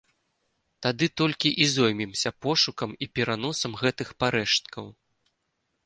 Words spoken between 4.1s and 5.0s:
парэшткаў.